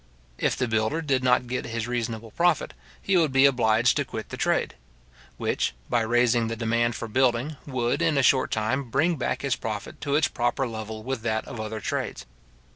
If 0.39 0.55
the 0.57 0.67
builder 0.67 1.03
did 1.03 1.23
not 1.23 1.45
get 1.45 1.65
his 1.65 1.87
reasonable 1.87 2.31
profit, 2.31 2.73
he 2.99 3.17
would 3.17 3.31
be 3.31 3.45
obliged 3.45 3.95
to 3.97 4.03
quit 4.05 4.29
the 4.29 4.35
trade; 4.35 4.73
which, 5.37 5.75
by 5.91 6.01
raising 6.01 6.47
the 6.47 6.55
demand 6.55 6.95
for 6.95 7.07
building, 7.07 7.57
would, 7.67 8.01
in 8.01 8.17
a 8.17 8.23
short 8.23 8.49
time, 8.49 8.89
bring 8.89 9.15
back 9.15 9.43
his 9.43 9.55
profit 9.55 10.01
to 10.01 10.15
its 10.15 10.27
proper 10.27 10.67
level 10.67 11.03
with 11.03 11.21
that 11.21 11.45
of 11.45 11.59
other 11.59 11.79
trades. 11.79 12.25